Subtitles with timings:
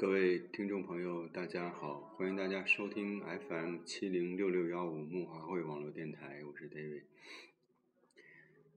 [0.00, 7.02] 各位听众朋友，大家好，欢迎大家收听 FM 七零六六幺五木华会网络电台，我是 David。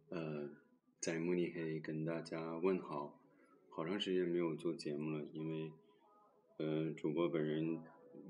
[0.09, 0.49] 呃，
[0.99, 3.21] 在慕尼黑跟大家问好，
[3.69, 5.71] 好长时间没有做节目了，因为
[6.57, 7.83] 呃，主播本人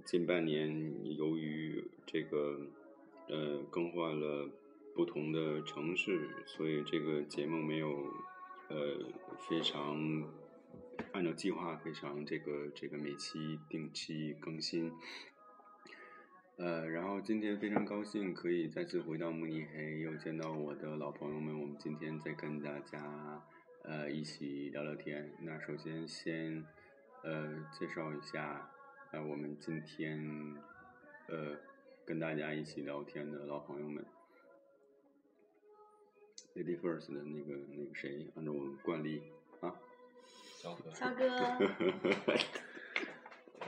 [0.04, 2.60] 近半年由于这个
[3.30, 4.50] 呃更换了
[4.94, 7.88] 不同的城市，所以这个节目没有
[8.68, 8.98] 呃
[9.48, 10.41] 非常。
[11.14, 14.94] 按照计划，非常这个这个每期定期更新。
[16.56, 21.60] 呃，然后今天非常高兴可以再次回到慕尼黑，又见到我的老朋友们。
[21.60, 23.44] 我们今天再跟大家
[23.84, 25.32] 呃一起聊聊天。
[25.42, 26.64] 那首先先
[27.24, 28.72] 呃介绍一下
[29.12, 30.56] 呃我们今天
[31.28, 31.58] 呃
[32.06, 34.06] 跟大家一起聊天的老朋友们。
[36.56, 39.22] Lady First 的那个那个谁，按照我们惯例
[40.70, 40.94] 啊。
[40.94, 41.26] 肖哥，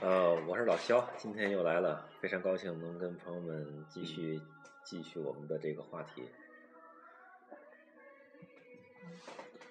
[0.00, 4.40] 呃，我是老肖，今天又来了，非常高兴能跟朋友们继续
[4.84, 6.28] 继续我们的这个话题。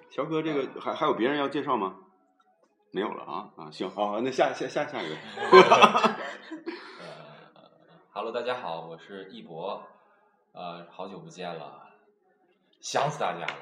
[0.10, 2.00] 肖哥，这个还还有别人要介绍吗？
[2.92, 5.16] 没有了啊啊，行，好，那下下下下一个。
[7.00, 7.66] 呃
[8.12, 9.82] ，Hello，大家好，我是易博，
[10.52, 11.90] 呃，好久不见了，
[12.82, 13.56] 想死大家了。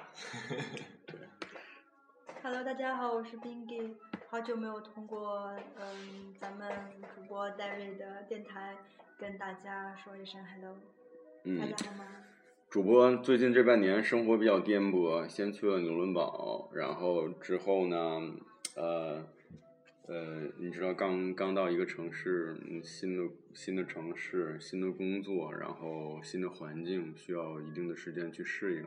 [2.44, 3.92] Hello，大家好，我是 Bingy，
[4.28, 6.68] 好久没有通过嗯咱们
[7.16, 8.76] 主播戴瑞的电台
[9.20, 10.76] 跟大家说一声 Hello，
[11.60, 12.06] 大家好吗？
[12.68, 18.34] 主播最近这半年生活比较颠簸，先去了纽伦堡，然后之后呢，
[18.76, 19.24] 呃
[20.08, 28.86] 呃，你知道刚刚到一个城市，新的新的城市，新的工作，然后新的环境，需要一定的时间去适应。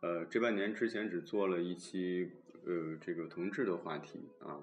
[0.00, 2.30] 呃，这半年之前只做了一期。
[2.64, 4.56] 呃，这个同志的话题啊，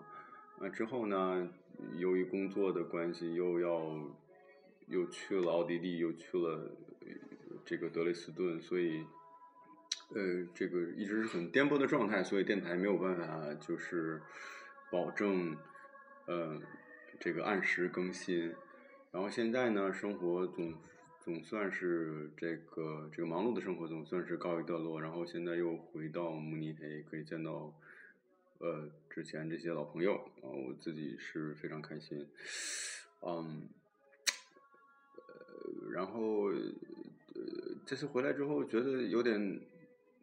[0.59, 1.49] 那之后呢，
[1.97, 4.09] 由于工作的关系，又要
[4.87, 6.71] 又去了奥地利，又去了
[7.65, 9.05] 这个德累斯顿，所以
[10.15, 14.21] 呃，这个一直是很颠簸的状态，所以电台没有办法就是
[14.89, 15.55] 保证
[16.25, 16.59] 呃
[17.19, 18.53] 这个按时更新。
[19.11, 20.73] 然后现在呢，生活总
[21.29, 27.71] 总算是这个这个忙碌的生活总算是告一段落，然后现在又回到慕尼黑，可以见到。
[28.57, 32.27] 呃，之前这些老朋友啊，我自己是非常开心，
[33.21, 33.69] 嗯，
[35.15, 36.61] 呃，然后呃，
[37.85, 39.61] 这次回来之后，觉得有点，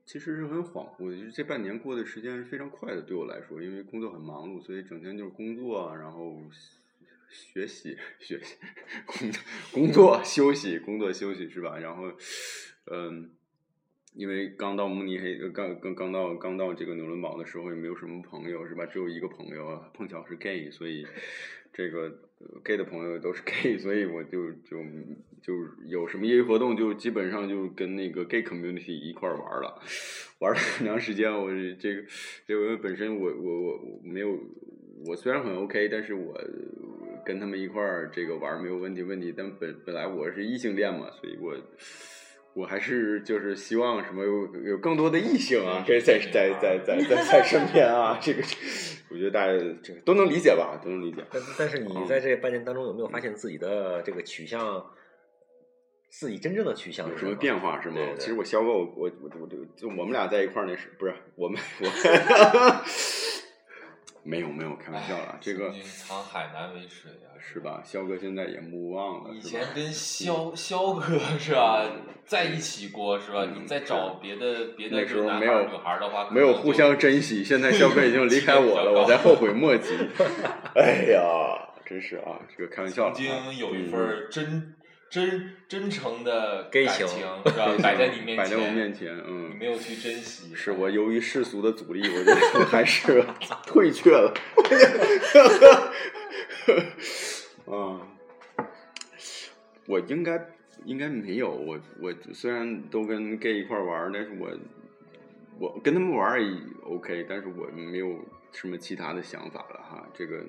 [0.04, 6.38] 其实是很恍惚的，就是这半年过的时间是非常快的，对我来说，因为工作很忙碌，所以整天就是工作啊，然后
[7.52, 8.56] 学习学习，
[9.04, 9.30] 工
[9.72, 11.78] 工作休息，工作休息是吧？
[11.78, 12.12] 然后，
[12.90, 13.30] 嗯。
[14.18, 18.86] 因为刚到慕尼黑，刚刚刚到刚到这个纽伦堡的时候，也没有什么朋友，是吧？
[18.86, 21.06] 只有一个朋友，碰巧是 gay，所以
[21.70, 22.08] 这个
[22.64, 24.82] gay 的朋友都是 gay，所以我就就
[25.42, 25.52] 就
[25.84, 29.82] 有什么业余活动，就基本上就跟那个 gay community 一块玩了，
[30.38, 31.30] 玩了很长时间。
[31.30, 32.02] 我这个
[32.46, 34.30] 因为本身我我我没有，
[35.04, 36.32] 我虽然很 OK，但是我
[37.24, 41.54] 跟他们一块儿这个玩没有问题问题，但本本来我是异性恋嘛，所以我。
[42.58, 48.42] 我还是就是希望什么有有更多的异性啊，可以在在在在 在在身边啊，这个
[49.10, 51.22] 我觉得大家这个都能理解吧，都能理解。
[51.30, 54.82] 但但是你在这半年当中有没有发现自己的这个取向，
[56.08, 57.96] 自己真正的取向有什么变化是吗？
[58.18, 61.86] 其实我肖哥，我我我我就就我们俩在一块儿那是不是我们我。
[64.26, 65.38] 没有没有，开玩笑了。
[65.40, 67.80] 这个藏海难为水啊，是吧？
[67.84, 69.30] 肖哥现在也目忘了。
[69.34, 71.86] 以前跟肖肖哥是吧，
[72.26, 73.46] 在一起过是吧？
[73.54, 77.44] 你再找别的别的时候没有女孩的话，没有互相珍惜。
[77.44, 79.96] 现在肖哥已经离开我了， 我在后悔莫及。
[80.74, 81.20] 哎呀，
[81.86, 83.12] 真是啊，这个开玩笑。
[83.12, 84.74] 曾经有一份真。
[85.08, 87.42] 真真诚的感情 是吧？
[87.82, 90.54] 摆在你面前，摆在我面前，嗯，你没有去珍惜。
[90.54, 93.24] 是我由于世俗的阻力，我觉得还是
[93.66, 94.34] 退却了。
[97.66, 98.00] 啊，
[99.86, 100.48] 我应该
[100.84, 101.50] 应该没有。
[101.50, 104.50] 我我虽然都跟 gay 一块玩，但是我
[105.58, 108.18] 我跟他们玩也 OK，但是我没有
[108.52, 110.06] 什么其他的想法了哈。
[110.12, 110.44] 这个。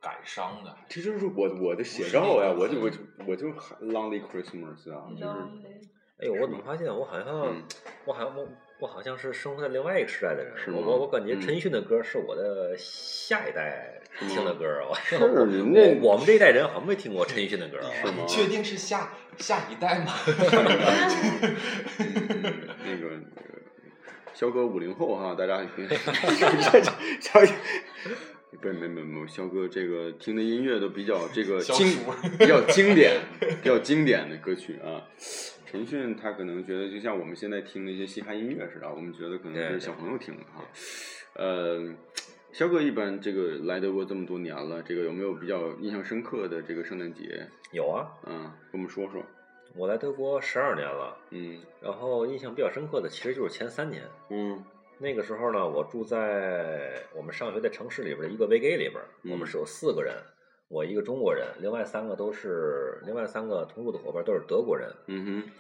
[0.01, 0.77] 感伤的。
[0.89, 3.49] 这就是我我的写照呀，我就我就我就
[3.81, 5.33] Lonely Christmas 啊，就是。
[6.21, 7.27] 哎呦，我怎么发现我好像
[8.05, 8.47] 我好像我。
[8.81, 14.95] 我好像是生活在另外一个时代的人，我我我感觉陈奕迅的歌是我的下一代听的歌啊。
[15.05, 17.91] 是 我我们这一代人好像没听过陈奕迅的歌啊。
[18.01, 18.25] 是吗？
[18.29, 20.13] 确定是下下一代吗？
[22.85, 23.19] 那个
[24.33, 25.89] 肖哥五零后哈，大家听。
[28.61, 31.99] 不，没没没，肖哥这个听的音乐都比较这个经
[32.39, 35.03] 比较经典，比较经典的歌曲啊。
[35.71, 40.65] 陈迅他可能觉得就像我们现在听那些嘻哈音乐似的，我们觉得可能是小朋友听的哈。
[41.35, 41.95] 呃，
[42.53, 47.47] 肖哥一般这个来德国这么多年了，这个有没有比较印象深刻的这个圣诞节？
[47.73, 49.23] 有啊，嗯，跟我们说说。
[49.77, 54.65] 我来德国十二年了，嗯，然后印象比较深刻的其实就是前三年，嗯，
[54.97, 58.95] 那个时候呢，我住在我们上学的城市里边的一个 v g 里边，
[59.31, 60.17] 我们是有四个人。
[60.69, 64.93] 我一个中国人，另外三个都是另外三个同住的伙伴都是德国人。
[65.07, 65.51] 嗯哼。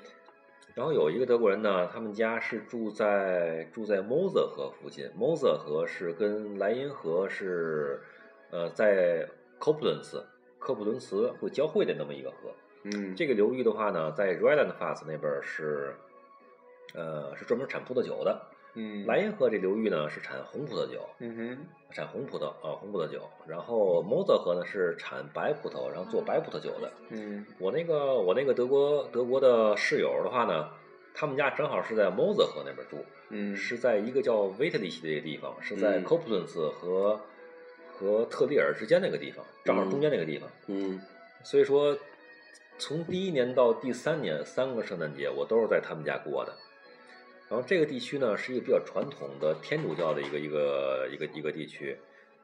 [0.74, 5.10] 然后有一个德国人呢，他们家是住在住在 Mose 河附近。
[5.18, 8.00] Mose 河是跟莱茵河是
[8.50, 9.28] 呃在
[9.58, 10.24] 科普伦茨
[10.58, 12.52] 科普伦茨会交汇的那么一个河。
[12.84, 13.16] 嗯。
[13.16, 15.96] 这个流域的话呢，在 Rheinland-Pfalz 那边是
[16.94, 18.40] 呃是专门产葡萄酒的。
[18.74, 21.58] 嗯，莱茵河这流域呢是产红葡萄酒，嗯哼，
[21.90, 23.22] 产红葡萄啊，红葡萄酒。
[23.46, 26.92] 然后摩泽河呢是产白葡萄，然后做白葡萄酒的。
[27.10, 30.68] 嗯，我那个我那个德国德国的室友的话呢，
[31.14, 37.20] 他们家正好是在摩泽河那边住，嗯，是在一个叫维特利希的一个地方，是在科普顿斯和
[37.90, 40.48] 和特利尔之间那个地方，正好中间那个地方。
[40.66, 41.00] 嗯，
[41.42, 41.96] 所以说
[42.78, 46.54] 从第一年到第三年三个圣诞节，我都是在他们家过的。
[47.48, 51.96] 然后这个地区呢，是一个比较传统的天主教的一个一个一个一个地区，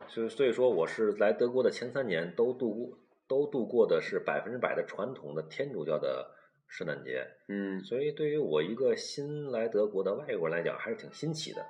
[0.09, 2.99] 所以所以说我是来德国的前三年都度过
[3.29, 6.31] 都度过的是百分之百的传统的天主教的
[6.69, 11.65] 圣诞节，嗯，所以对于我一个新来德国的外国人来讲，还是挺新奇的，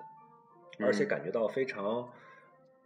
[0.78, 2.08] 而且感觉到非常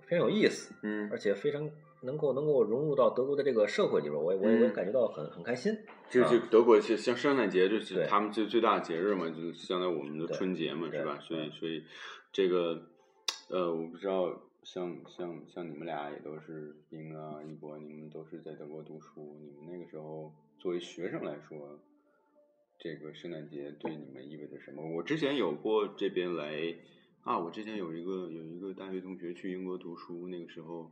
[0.07, 1.71] 非常有意思，嗯，而且非常。
[2.03, 5.77] 能够能够融入到德国的这个社会里边，我我我也感觉到很很开心。
[6.09, 11.19] 就就德国像像圣诞节就是他们最最大的节日嘛，就是相当于我们的春节嘛，是吧？
[11.21, 11.85] 所以所以
[12.33, 12.83] 这个
[13.51, 21.79] 呃，我不知道像像像你们俩也都是英啊一博，你们都是在德国读书，你们那个时候作为学生来说，
[22.79, 24.83] 这个圣诞节对你们意味着什么？
[24.97, 26.75] 我之前有过这边来
[27.23, 30.91] 啊，我之前有一个有一个大学同学去英国读书，那个时候。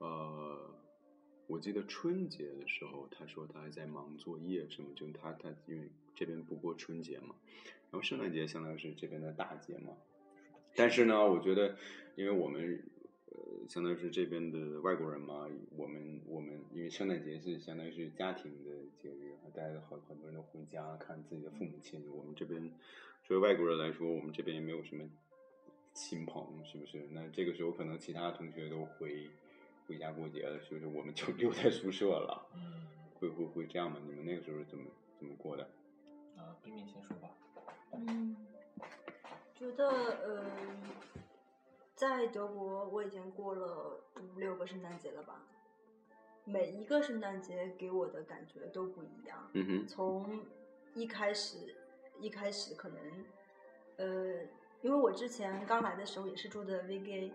[0.00, 0.58] 呃，
[1.46, 7.34] 我记得春节的时候，他说他还在忙作业，什么就他他因为这边不过春节嘛，
[7.90, 9.92] 然后圣诞节相当于是这边的大节嘛。
[10.74, 11.76] 但是呢，我觉得，
[12.16, 12.82] 因为我们
[13.26, 22.02] 呃相当于是这边的外国人嘛，我们我们因为圣诞节是相当于是家庭的节日，大家好很多人都回家看自己的父母亲。
[22.10, 22.72] 我们这边
[23.22, 25.04] 作为外国人来说，我们这边也没有什么
[25.92, 27.06] 亲朋，是不是？
[27.10, 29.28] 那这个时候可能其他同学都回。
[29.90, 32.46] 回家过节了，所以说我们就 留在宿舍了。
[32.54, 32.86] 嗯，
[33.18, 33.98] 会会会这样吗？
[34.06, 35.64] 你们那个时候怎么怎么过的？
[36.36, 37.28] 啊，冰冰先说吧。
[37.94, 38.36] 嗯，
[39.52, 40.44] 觉得呃，
[41.96, 45.44] 在德国我已经过了五六个圣诞节了吧。
[46.44, 49.50] 每一个圣诞节给我的感觉都不一样。
[49.54, 49.86] 嗯哼。
[49.88, 50.40] 从
[50.94, 51.74] 一开始，
[52.20, 53.24] 一开始可能，
[53.96, 54.44] 呃，
[54.82, 57.32] 因为我之前刚来的时候也是住的 VG。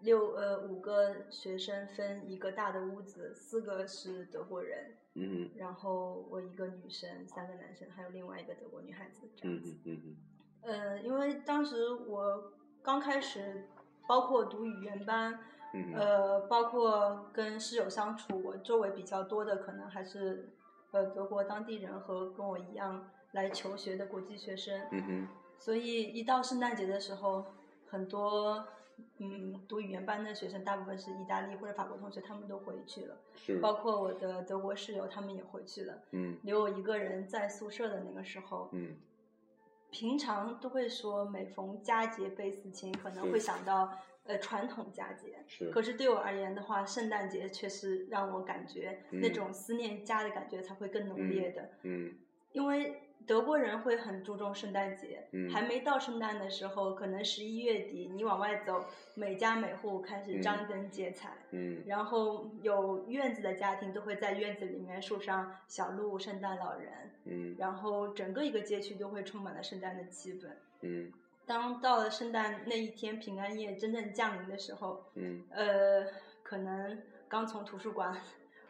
[0.00, 10.16] 六呃五个学生分一个大的屋子，四个是德国人，嗯然后我一个女生，三个男生，还有另外一个德国女孩子这样子，嗯嗯嗯
[10.62, 13.68] 呃，因为当时我刚开始，
[14.06, 15.40] 包括读语言班，
[15.72, 20.52] 嗯呃，包括跟室友相处，我周围比较多的可能还是
[20.92, 27.46] 呃德国当地人和跟我一样来求学的国际学生，嗯哼，所以一到圣诞节的时候，
[27.86, 28.66] 很多。
[29.18, 38.96] 嗯，读语言班的学生大部分是意大利或者法国同学，他们都回去了，是，包括我的德国室友，他们也回去了，嗯留我一个人在宿舍的那个时候，嗯
[39.90, 45.42] 平常都会说每逢佳节倍思亲，可能会想到呃传统佳节。
[45.46, 51.70] 是，可是对我而言的话，圣诞节却是让我感觉那嗯种思念家的感觉才会更浓烈的。
[51.82, 52.14] 嗯
[52.52, 61.32] 因为德国人会很注重圣诞节，嗯还没到圣诞的时候，可能十一月底你往外走，每家每户开始嗯张灯结彩。
[61.50, 66.92] 嗯然后有院子的家庭都会在院子里面树上小鹿、圣诞老人，
[67.24, 70.48] 嗯然后整个一个街区都会充满了圣诞的气氛。
[70.82, 71.12] 嗯
[71.46, 76.04] 当到了圣诞那一天平安夜真正降临的时候，嗯呃，
[76.42, 78.16] 可能刚从图书馆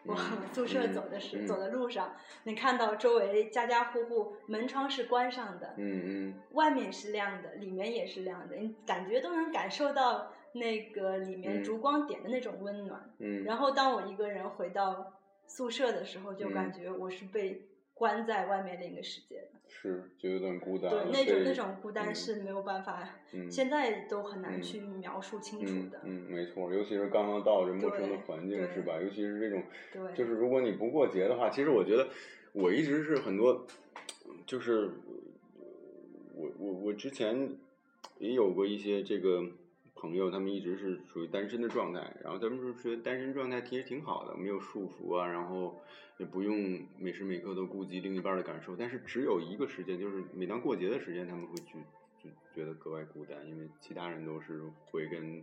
[0.09, 6.35] 往嗯宿舍走的时、嗯走的路上，你看到周围家家户户门窗是关上的，嗯嗯。
[6.53, 11.65] 外面是亮的，里面也是亮的，你感觉都能感受到那个里面嗯。
[11.65, 13.11] 烛光点的那种温暖。
[13.19, 15.13] 嗯，然后当我一个人回到
[15.47, 16.53] 宿舍的时候，就嗯。
[16.55, 17.63] 感觉我是被
[17.97, 19.49] 关在外面另一个世界的。
[19.69, 26.01] 是就有点孤单对，，那种那种孤单嗯是没有办法，嗯现在都很难嗯去描述清楚的。
[26.05, 29.01] 嗯嗯，没错，尤其是刚刚到这陌生的环境是吧？
[29.03, 29.63] 尤其是这种，
[29.93, 32.09] 对就是如果你不过节的话，其实我觉得
[32.53, 33.67] 我一直是很多，
[34.47, 34.91] 就是
[36.35, 37.51] 我我我之前
[38.19, 39.43] 也有过一些这个
[39.97, 45.81] 朋友，他们一直是属于单身的状态，然后他们说觉得单身状态其实挺好的，没有束缚啊，然后
[46.19, 51.79] 也不用每时每刻都顾及另一半的感受，但是只有一个时间，就是每当过节的时间，他们会去
[52.23, 55.43] 就觉得格外孤单，因为其他人都是会跟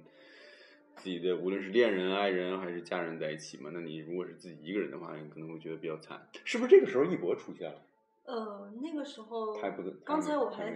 [0.98, 3.72] 自己的无论是恋人、爱人还是家人在一起嘛。
[3.74, 6.28] 那你如果是自己一个人的话，你可能会觉得比较惨。
[6.46, 7.82] 是不是这个时候一博出现了？
[8.26, 10.72] 呃，那个时候还不刚才我还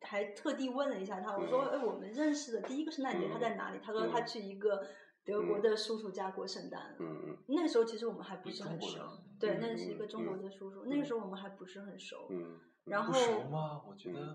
[0.00, 4.86] 还还特地问了一下他，我说：“嗯哎，我们认识的第一个圣诞节他在哪里？”他说他嗯去一个
[5.24, 6.96] 德国的叔叔家过圣诞。
[6.98, 8.98] 嗯嗯那个时候其实我们还不是很熟
[9.38, 10.84] 对，嗯那是一个嗯中国嗯的叔叔。
[10.86, 13.82] 那个时候我们还不是很熟，嗯，然后不熟吗？
[13.88, 14.34] 我觉得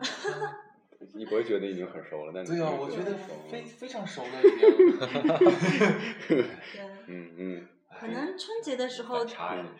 [1.15, 1.43] 你不会。
[1.43, 3.17] 觉得已经很熟了，但对呀、啊，我觉得
[3.49, 4.97] 非 非常熟了已经。
[6.27, 6.45] 对，
[7.07, 7.67] 嗯嗯
[8.03, 9.25] 可能春节的时候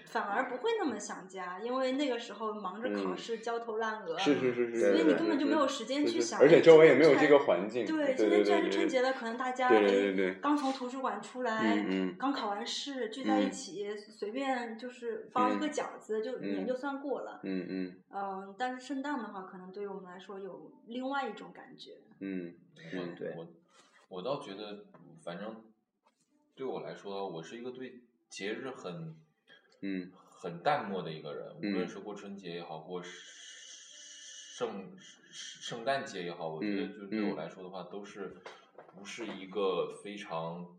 [0.05, 4.17] 反而不会那么想家，因为那个时候忙着考嗯试，焦头烂额。
[4.17, 7.85] 是是是是，所以你根本就没有时间去想而且周围也没有这个环境。
[7.85, 11.85] 对，对今天既然是春节了，可能大家对对对对哎刚从图书馆出来，
[12.17, 17.41] 刚考完试，聚在一嗯起，随便就是包一个嗯饺子，就年嗯就算过了。
[17.43, 21.91] 嗯嗯嗯，但是圣诞的话，可能对于我们来说有另外一种感觉。
[22.19, 22.53] 嗯
[22.93, 23.47] 嗯对我
[24.09, 24.85] 我倒觉得，
[25.23, 25.63] 反正
[26.55, 28.01] 对我来说，我是一个对
[28.33, 29.15] 节日很
[29.81, 30.11] 嗯。
[30.41, 34.97] 很淡漠的一个人，无论嗯是过春节也好，过圣
[35.31, 37.37] 圣诞节也好，我觉得嗯就对我嗯。
[37.37, 38.35] 来说的话，都是
[38.93, 40.77] 不是一个非常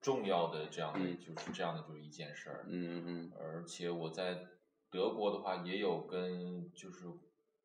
[0.00, 1.18] 重要的这样的，嗯。
[1.18, 2.64] 就是这样的就是一件事儿。
[2.68, 3.32] 嗯嗯。
[3.40, 4.46] 而且我在
[4.90, 7.06] 德国的话，也有跟就是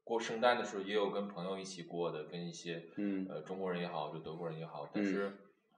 [0.04, 3.28] 过圣诞的时候，也有跟朋友一起过的，跟一些嗯。
[3.30, 4.90] 呃中国人也好，就德国人也好。
[4.92, 5.06] 但嗯。
[5.06, 5.38] 是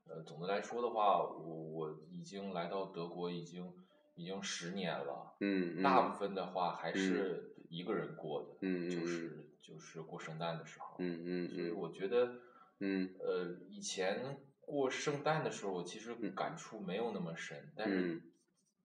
[0.10, 3.72] 呃总的来说的话，我我已经来到德国已经
[4.16, 10.96] 已经十年了，嗯，大部分的话还是一个人过的，嗯就是就是过圣诞的时候。
[11.00, 11.76] 嗯嗯所以嗯。
[11.76, 12.34] 我觉得，
[12.80, 13.14] 嗯。
[13.20, 18.22] 呃，以前过圣诞的时候，我其实感触没有那么深，但是嗯。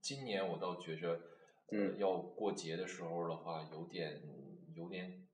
[0.00, 1.18] 今年我倒觉着，
[1.98, 4.22] 要过节的时候的话，有点
[4.74, 5.26] 有点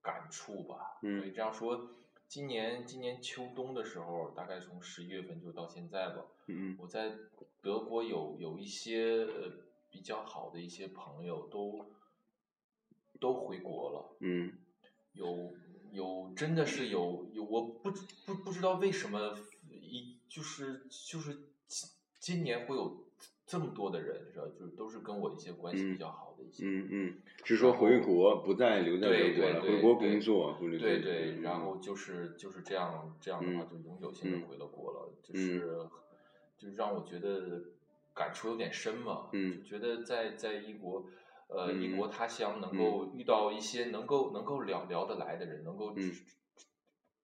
[0.00, 1.00] 感触吧。
[1.02, 1.18] 嗯。
[1.18, 1.90] 所以这样说，
[2.32, 7.12] 今年今年秋冬的时候，大概从十一月份就到现在吧，嗯我在
[7.60, 9.52] 德国有有一些呃
[9.90, 11.84] 比较好的一些朋友都
[13.20, 14.16] 都回国了。
[14.20, 14.50] 嗯
[15.12, 15.52] 有
[15.90, 23.11] 有真的是有有，我不知不不知道为什么一就是就是今今年会有
[23.52, 24.46] 这么多的人是吧？
[24.58, 35.60] 就是都是跟我一些关系比较好的一些，嗯嗯，是说回国不再留在对德国了，对对回国工作，或者对对，然嗯后就是就是这样这样的话，嗯就永久性嗯的回了国了，就是
[36.56, 37.62] 就是让我觉得
[38.14, 41.04] 感触有点深嘛，嗯就觉得在在异国。
[41.48, 46.10] 呃，异嗯国他乡能够遇到一些能够能够聊聊得来的人，能够嗯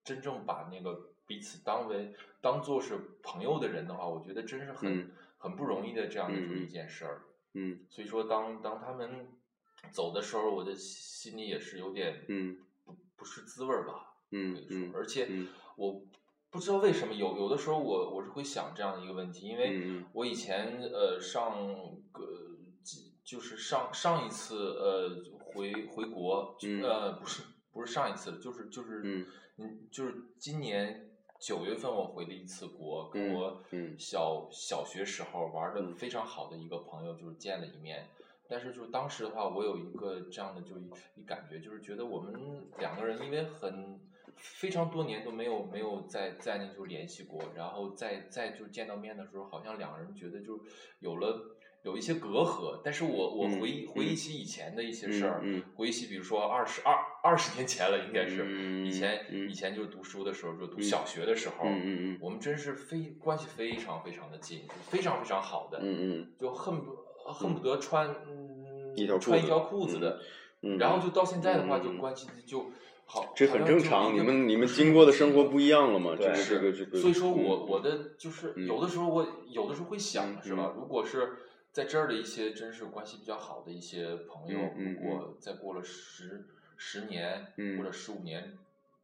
[0.05, 7.23] 真正把那个彼此当为当做是朋友的人的话，我觉得真是很、嗯很不容易的这样的这么嗯嗯一件事儿。
[7.55, 7.81] 嗯。
[7.89, 9.29] 所以说当，当他们
[9.91, 12.59] 走的时候，我的心里也是有点嗯。
[12.85, 14.67] 不不是滋味儿吧，嗯。
[14.69, 15.49] 嗯，而且嗯。
[15.77, 16.03] 我
[16.51, 21.69] 不知道为什么有有的时候我我是会想这样的一个问题，因为我以前呃上
[22.13, 26.83] 个几就是上上一次呃回回国，嗯。
[26.83, 29.27] 呃不是不是上一次，就是就是嗯。
[29.61, 31.08] 嗯就是今年
[31.39, 38.09] 九月份我回了一次国，跟嗯我嗯小小学时候玩的嗯非常好的一个朋友就是见了一面。
[38.51, 44.01] 但是就是当时的话，我有一个这样的就一一感觉，就是觉得我们两个人因为很
[44.37, 50.59] 非常多年都没有没有再再那就联系过，然后再再就见到面的时候，好像两个人觉得就
[51.01, 52.81] 有了有一些隔阂。
[52.83, 60.83] 但是我我嗯回忆、回忆嗯起以前的一些事儿，嗯嗯回忆起比如说二十二二十年前了，应该是、嗯以前、嗯以前就是读书的时候，就读嗯。
[60.83, 62.19] 小学的时候，嗯嗯嗯。
[62.21, 66.33] 我们真是非关系非常非常的近，非常非常好的，嗯嗯。
[66.39, 66.97] 就恨不
[67.33, 70.21] 恨不得穿、嗯一条穿一条裤子的，
[70.63, 72.73] 嗯，然后就到现在的话，嗯就关系就
[73.05, 77.69] 好，这很正常，你们你们经过的生活不一样了嘛，这是个这个这个，所以说我嗯。
[77.69, 78.67] 我的就是嗯。
[78.67, 80.81] 有的时候我有的时候会想嗯是吧嗯？
[80.81, 81.37] 如果是
[81.73, 86.45] 在这儿的一些真是关系比较好的一些朋友，如果再过了十
[86.79, 88.57] 十年嗯或者十五年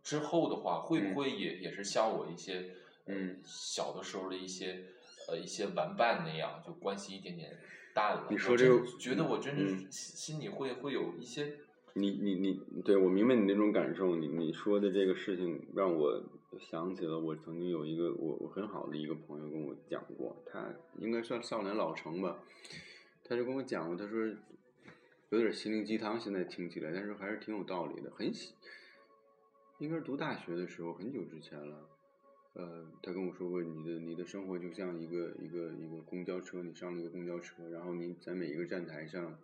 [0.02, 2.70] 之后的话，会不会也也是像我一些
[3.04, 4.84] 呃嗯小的时候的一些
[5.28, 7.58] 呃一些玩伴那样，就关系一点点
[7.92, 8.26] 淡了？
[8.30, 11.58] 你说这个觉得我真的心里会会有一些
[11.94, 14.16] 你你你，对我明白你那种感受。
[14.16, 16.22] 你你说的这个事情让我
[16.60, 22.38] 想起了我曾经有一个我我很好的一个朋友跟我讲过，他应该算少年老成吧，
[23.24, 24.18] 他就跟我讲过，他说
[25.34, 28.10] 有点心灵鸡汤，现在听起来，但是还是挺有道理的。
[28.12, 28.32] 很，
[29.78, 31.88] 应该是读大学的时候，很久之前了。
[32.54, 39.38] 呃，他跟我说过，你的你的生活就像一个一个一个公交车，你上了一个公交车，然后你在每一个站台上。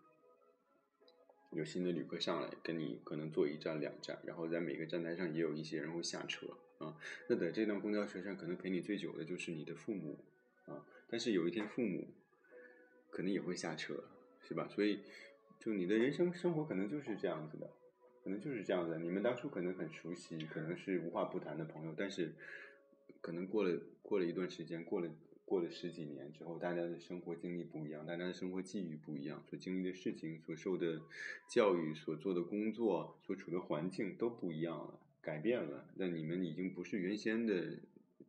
[1.53, 6.47] 有新的旅客上来，跟你可能坐一站两站，然后在每个站台上也有一些人会下车
[6.79, 6.97] 啊。
[7.27, 10.17] 那在这辆公交车上，可能陪你最久的就是你的父母
[10.67, 10.87] 啊。
[11.09, 12.07] 但是有一天父母
[13.11, 14.05] 可能也会下车，
[14.47, 14.69] 是吧？
[14.69, 15.01] 所以
[15.61, 17.71] 就你的人生生活可能就是这样子的，
[18.25, 18.99] 可能就是这样子。
[18.99, 22.35] 你们当初可能很熟悉，可能是无话不谈的朋友，但是
[23.21, 25.09] 可能过了过了一段时间，过了。
[25.51, 31.03] 过了十几年之后，大家的生活经历不一样，大家的生活际遇不一样，所经历的事情、所受的
[31.49, 35.89] 教育、所做的工作、所处的环境都不一样了，改变了。
[35.97, 37.81] 那你们已经不是原先的，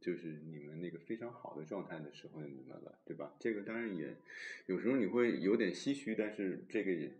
[0.01, 3.31] 就是你们那个非常好的状态的时候你们了，对吧？
[3.39, 4.17] 这个当然也
[4.65, 7.11] 有时候你会有点唏嘘，但是这个也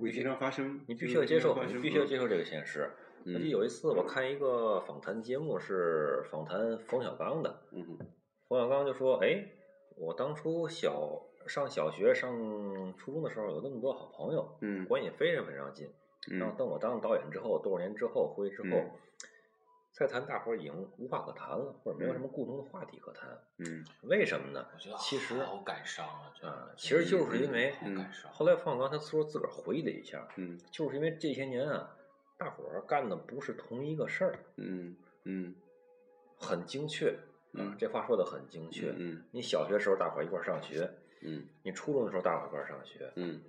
[0.00, 0.80] 会经常发生。
[0.86, 2.88] 你必须要接受，你必须要接受这个现实。
[3.24, 7.60] 我记得嗯有一次我看一个访谈节目，是访谈冯小刚的。
[8.48, 9.44] 冯小刚就说：“哎，
[9.96, 15.88] 我当初小上小学、上初中的时候，有那么多好朋友，嗯关系非常非常近。
[16.28, 18.90] 然后嗯等我当了导演之后，多少年之后回去之后嗯，
[19.96, 23.30] 再谈大伙儿已经无话可谈了，或者没有什嗯么共同的话题可谈。
[23.56, 24.96] 嗯为什么呢我觉得？
[24.98, 28.30] 其实好感伤啊，啊，其实就是因为好感伤。
[28.30, 31.96] 后来冯小刚他说自个儿回忆了一下，嗯就是因为这些年啊，
[32.36, 35.54] 大伙儿干的不是同一个事儿，嗯嗯
[36.38, 37.08] 很精确。
[37.08, 37.16] 啊
[37.58, 38.92] 嗯，这话说的很精确。
[38.98, 40.90] 嗯你小学时候大伙儿一块儿上学，
[41.22, 43.40] 嗯你初中的时候大伙儿一块儿上学，嗯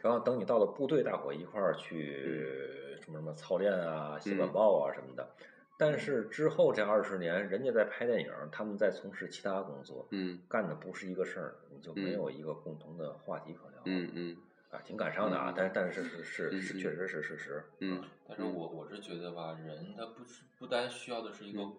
[0.00, 5.28] 然后等你到了部队，大伙儿一块儿去什么什么操练啊、写晚嗯报啊什么的。
[5.78, 13.80] 但是之后这二十年，人家在拍电影，他们在从事其他工作，嗯干的不是一个事儿，你就没嗯有一个共同的话题可聊。
[13.84, 14.36] 嗯嗯
[14.70, 17.64] 啊，挺感伤的啊嗯，但但是是是确实是事实。
[17.80, 21.76] 嗯但是我我是觉得吧，人他不是不单需要的是一个嗯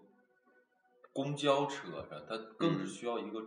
[1.12, 2.22] 公交车，是吧？
[2.28, 3.44] 他更是需要一个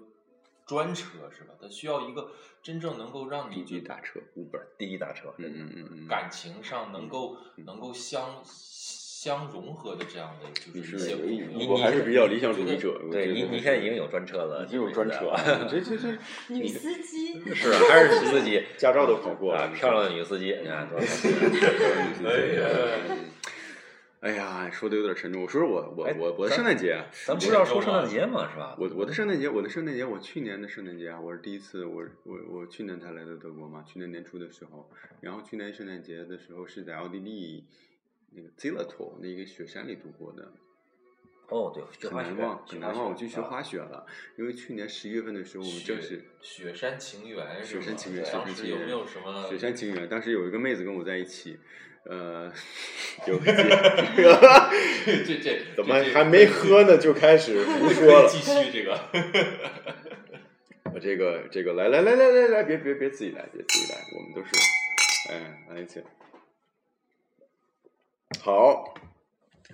[0.66, 1.56] 专车，是吧？
[1.60, 8.42] 他需要一个真正能够让滴你滴滴打车，Uber，滴滴打车，嗯嗯嗯嗯，感情上能够嗯能够相
[9.24, 11.46] 相融合的这样的就是一些是朋友。
[11.54, 13.00] 你我还是比较理想主义者。
[13.10, 15.34] 对你你现在已经有专车了，已经有专车
[15.70, 16.18] 这这这
[16.54, 21.30] 女司机， 是还是女司机， 驾照都考过漂亮的女司机，你看多少？
[24.20, 25.44] 哎呀，哎呀，说的有点沉重。
[25.44, 28.50] 我说说我我哎我我的咱圣诞节，咱不是要说圣诞节吗？
[28.52, 28.76] 是吧？
[28.78, 34.90] 我我的圣诞节，我的圣诞节，我去年的圣诞节啊，我是第一次，我我我去年才来到德国嘛，去年年初的时候，
[35.22, 37.64] 然后去年圣诞节的时候是在奥地利
[38.36, 40.52] 那个 Zillertal 那个雪山里度过的，
[41.50, 44.06] 哦，对，很难忘，很难忘，我去学啊滑雪了，
[44.38, 47.64] 因为去年十一月份的时候，我们正是雪雪山情缘？
[47.64, 50.08] 雪山情缘，雪山情缘，有没有什么雪山情缘？
[50.10, 51.60] 当时有一个妹子跟我在一起，
[52.06, 52.52] 呃，
[53.28, 53.46] 有个
[55.26, 58.28] 这这怎么还没喝呢就开始胡说了？
[58.30, 59.00] 继续这个。
[60.94, 64.50] 我这个这个来来来来来来，别别别自己来，别自己来，我们都是，
[65.32, 66.04] 哎，来请。
[68.42, 68.94] 好，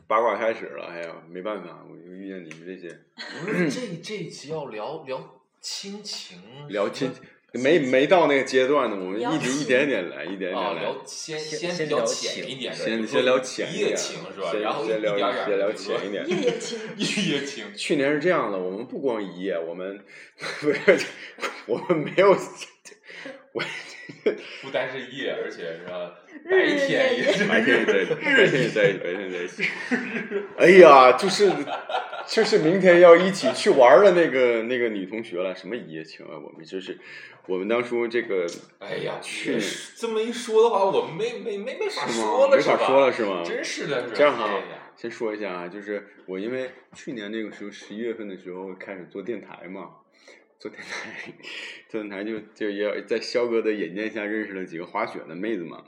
[0.07, 0.85] 八卦开始了。
[0.85, 2.99] 哎呀，没办法，我就遇见你们这些。
[3.43, 6.37] 不是这这一期要聊聊亲情，
[6.69, 7.11] 聊亲
[7.51, 10.81] 没没到那个阶段呢，我们一直一点点来，一点啊，点来。
[10.83, 14.51] 聊先先比较聊浅一点的，先先聊浅一点一夜情是吧？
[14.51, 16.29] 先然后一先聊点儿点先聊浅一点。
[16.29, 19.99] 夜夜情，一 夜情，去年是这样的，我们不光一夜，我们
[20.37, 21.07] 不是
[21.65, 23.63] 我们没有，我
[24.61, 26.11] 不单是夜，而且是吧
[26.49, 29.63] 白天也是白天也在一起，白天也在一起，白天也在一起。
[30.57, 31.51] 哎呀，就是
[32.27, 36.37] 就是明天要一起去玩的那个那个女同学了，什么一夜情啊？
[36.37, 36.97] 我们就是
[37.47, 38.45] 我们当初这个
[38.79, 44.49] 哎呀，去确实这么一说的话，我们没没没没法说了，没法说了是吗真是的，这样哈
[44.95, 49.91] 先说一下啊，就是我因为去年那个时候十一月份的时候开始做电台嘛，
[50.59, 51.33] 做电台，
[51.87, 55.85] 做电台就就也在肖哥的引荐下认识了几个滑雪的妹子嘛，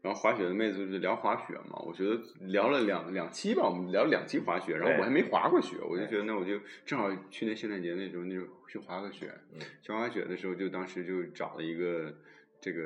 [0.00, 12.14] 然后滑雪的妹子就是聊滑雪嘛，我觉得聊了两两期吧，我们聊两期滑雪，然后我还没滑过雪，我就觉得那我就正好去年圣诞节那时候那时候去滑个雪，嗯去滑雪的时候就当时就找了一个
[12.60, 12.82] 这个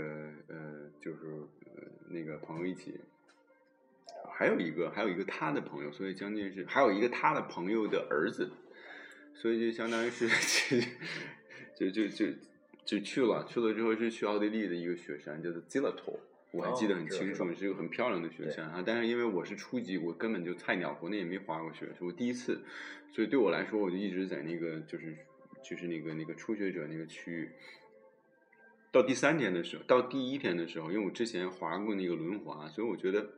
[0.48, 1.18] 呃就是
[1.76, 2.98] 呃那个朋友一起。
[4.38, 8.50] 还有一个，还有一个他的朋友，所以将近是还有一个他的朋友的儿子，
[9.36, 10.28] 所以就相当于是
[11.76, 12.26] 就就就
[12.84, 16.18] 就去了，去了之后是去奥地利的一个雪山，叫做 Zillertal，
[16.52, 18.82] 我还记得很清楚，是一个很漂亮的雪山啊。
[18.84, 22.64] 但是因为我是初级，我根本就菜鸟，国内也没滑过雪，是我第一次，
[23.12, 25.14] 所以对我来说，我就一直在那个就是
[25.62, 27.50] 就是那个那个初学者那个区域。
[28.90, 33.28] 到第三天的时候，到第一天的时候，因为我之前滑过那个轮滑，所以我觉得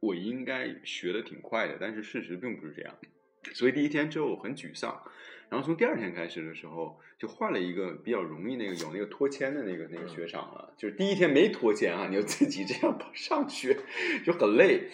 [0.00, 2.94] 我应该学的挺快的，但是事实并不是这样。
[3.52, 5.02] 所以第一天之后我很沮丧，
[5.50, 10.72] 然后从第二天开始的时候，就换了一个比较容易那个有那个脱签的那个那个雪场了。
[10.76, 13.76] 就是第一天没脱签啊，你就自己这样跑上去，
[14.24, 14.90] 就很累。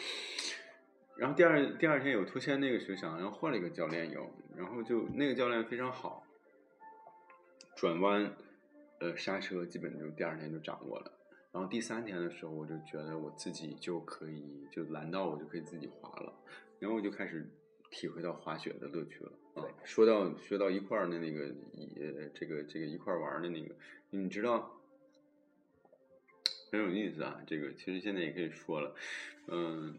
[1.17, 6.25] 然后第二第二天有脱签那个雪场，然后换了一个教练有，然后就那个教练非常好，
[7.77, 8.33] 转弯，
[9.01, 11.13] 呃刹车基本就第二天就掌握了。
[11.53, 16.33] 然后第三天的时候，我就觉得我自己就可以就拦到我就可以自己滑了，
[16.79, 17.47] 然后我就开始
[17.91, 19.33] 体会到滑雪的乐趣了。
[19.55, 21.47] 啊，说到说到一块儿的那个
[21.97, 23.75] 呃这个这个一块儿玩儿的那个，
[24.11, 24.81] 你知道
[26.71, 27.43] 很有意思啊。
[27.47, 28.95] 这个其实现在也可以说了，
[29.49, 29.99] 嗯，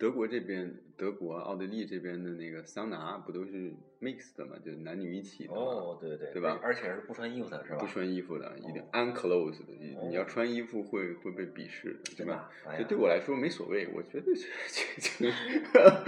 [0.00, 5.60] 德国这边德国奥地利这边的那个桑拿不都是 mix 的嘛，就是男女一起的嘛。
[5.60, 7.78] 哦，对对对对吧而且是不穿衣服的是吧？
[7.78, 12.50] 不穿衣服的，一定哦 unclosed 的，你哦你要穿衣服会会被鄙视的，对吧真的啊？
[12.66, 14.32] 哎就对我来说没所谓，我觉得
[14.68, 15.30] 这这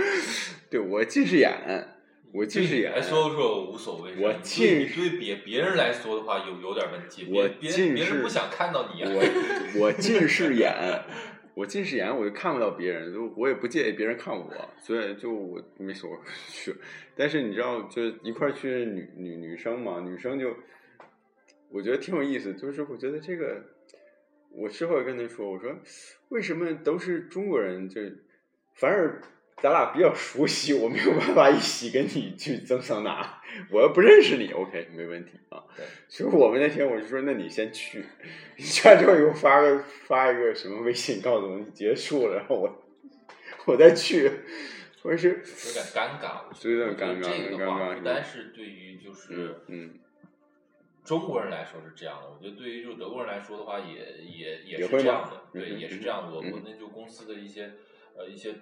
[0.70, 1.86] 对我近视眼，
[2.32, 4.16] 我近视眼来说说无所谓。
[4.18, 9.10] 我近视对别别人来说的话有有点问题，我近视别人不想看到你啊。
[9.12, 10.72] 我我近视眼，
[11.54, 16.16] 我近视眼，我就看不到别人，就我也不介意别人看我，所以就我没所谓
[16.48, 16.74] 去。
[17.14, 20.56] 但是你知道，就一块去女女女生嘛，女生就
[21.70, 23.62] 我觉得挺有意思，就是我觉得这个，
[24.50, 25.74] 我事后也跟她说，我说
[26.30, 28.00] 为什么都是中国人，就
[28.74, 29.20] 反而
[29.62, 35.62] 咱俩比较熟悉，我没有办法一起跟你去蒸桑拿，我又不认识你，OK 没问题啊。
[36.08, 38.04] 所以我们那天我就说，那你先去，
[38.56, 42.84] 你去完之后给我发个发一个什么微信，告诉我你结束了，然后我
[43.66, 44.28] 我再去，
[45.00, 49.94] 或者是有点尴尬，我觉有点得尴尬这个的话，很尴尬是吧不单是对于就是嗯
[51.04, 53.94] 中国人来说是这样的，我觉得对于就是德国人来说的话也，
[54.24, 56.34] 也也也是这样的，对，也是这样的。
[56.34, 57.72] 我嗯我那就公司的一些
[58.16, 58.54] 呃一些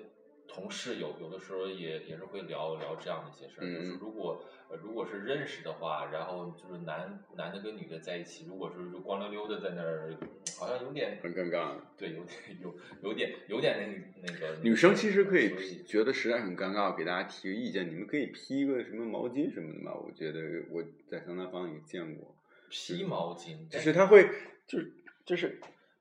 [0.53, 10.13] 同事有有的时候也也是会聊聊这样的一些事儿，就是嗯如果呃如果是认识的话，然后就是男男的跟女的在一起，如果是就光溜溜的在那儿，
[10.59, 11.75] 好像有点很尴尬。
[11.97, 15.55] 对，有点有有点有点那那个女生其实可以
[15.87, 19.93] 觉得实在很尴尬，给大家提个意见，你们可以披一个什么毛巾什么的嘛。
[19.95, 22.35] 我觉得我在桑拿房也见过，
[22.69, 24.29] 披毛巾，就是他会
[24.67, 24.93] 就是
[25.25, 25.61] 就是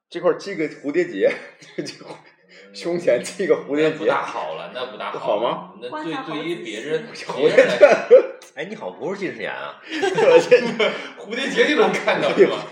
[0.10, 2.06] 这块系个蝴蝶结，这 就
[2.74, 5.74] 胸前系个蝴蝶结不大，好了，那不大不好吗？
[5.82, 8.08] 那对对于 别人蝴别人来
[8.56, 9.82] 哎，你好，不是近视眼啊？
[11.18, 12.66] 蝴蝶结就能看到是吧？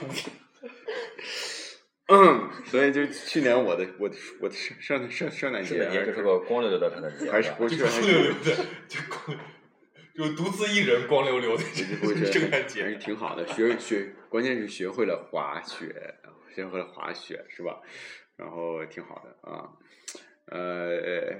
[2.09, 8.55] 嗯，所以就去年我的我的我的圣圣圣圣诞节圣诞节就是个光溜溜的圣诞节，还是吧不去还就光溜溜的，
[8.87, 9.37] 就光
[10.15, 12.95] 就独自一人光溜溜的圣诞还是节。
[12.95, 16.15] 挺好的，学学关键是学会了滑雪，
[16.55, 17.77] 学会了滑雪是吧？
[18.37, 19.73] 然后挺好的啊，
[20.45, 21.35] 呃，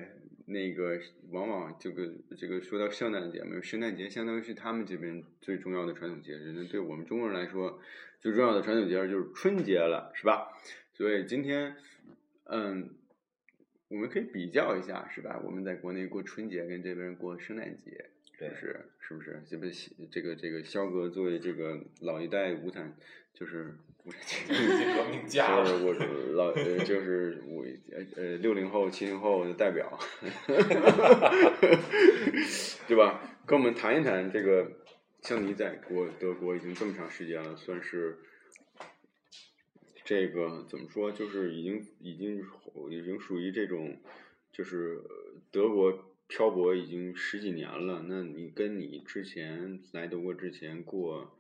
[0.48, 7.80] 那个往往这个这个说到圣诞节嘛，圣诞节相当于是他们这边最重要的传统节日，那对我们中国人来说，
[8.20, 10.52] 最重要的传统节日就是春节了，是吧？
[10.94, 11.76] 所以今天，
[12.46, 12.90] 嗯，
[13.90, 15.40] 我们可以比较一下，是吧？
[15.46, 18.86] 我们在国内过春节跟这边过圣诞节，对是不是？
[19.00, 19.44] 是不是？
[19.50, 19.66] 这不
[20.12, 22.96] 这个这个肖哥作为这个老一代无产，
[23.34, 25.94] 就是无产阶级革命家就是我
[26.34, 29.98] 老呃就是我呃呃六零后七零后的代表，
[32.88, 33.22] 对吧？
[33.46, 34.72] 跟我们谈一谈这个，
[35.22, 38.20] 像你在国德国已经这么长时间了，算是
[40.06, 41.12] 这个怎么说？
[41.12, 42.44] 就是已经已经
[42.92, 43.98] 已经属于这种，
[44.52, 45.02] 就是
[45.50, 48.04] 德国漂泊已经十几年了。
[48.08, 51.32] 那你跟你之前来德国之前过，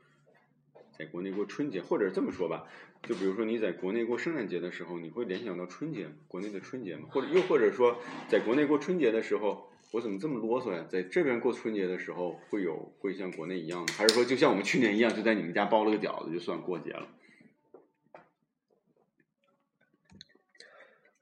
[0.97, 2.65] 在国内过春节，或者这么说吧，
[3.04, 7.10] 就比如说你在国内过圣诞节的时候，你会联想到春节，国内的春节吗？
[7.12, 10.86] 或者又或者说，在国内过春节的时候，我怎么这么啰嗦呀？
[10.89, 17.08] 在这边过春节的时候，会有会像国内一样的，还是说就像我们去年一样，就在你们家包了个饺子就算过节了？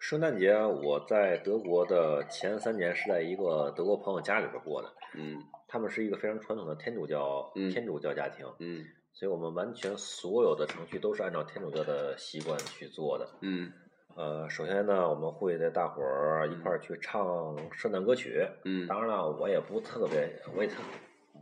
[0.08, 5.42] 圣诞节我在德国的前三年是在一个德国朋友家里边过的，嗯。
[5.68, 7.72] 他们是一个非常传统的天主教、嗯。
[7.72, 8.86] 天主教家庭，嗯。
[9.14, 13.28] 所以我们完全所有的程序都是按照天主教的习惯去做的。
[13.42, 13.72] 嗯。
[14.16, 18.48] 呃，首先呢，我们会带大伙儿一块儿去唱圣诞歌曲。
[18.64, 18.86] 嗯。
[18.86, 20.84] 当然了，我也不特别，我也特，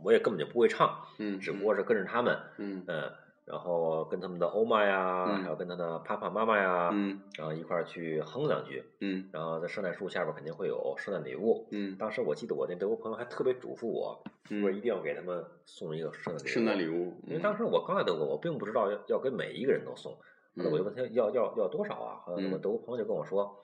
[0.02, 2.82] 我也根本就不会唱，嗯，只不过是跟着他们，嗯。
[2.88, 3.12] 嗯，
[3.44, 8.82] 然后跟他们的欧妈呀，嗯还有跟他的爸爸妈妈呀，嗯然后一块儿去哼两句。
[9.00, 11.66] 嗯然后在圣诞树下边肯定会有圣诞礼物。
[11.70, 16.48] 嗯当时我记得我那德国朋友还特别嘱咐我，说一定要给他们送一个圣诞礼物。
[16.48, 20.12] 圣诞礼物，因为当时我刚来德国，我并不知道要要给每一个人都送。
[20.56, 22.22] 后来我就问他要要要多少啊？
[22.24, 23.54] 后来我嗯德国朋友就跟我说，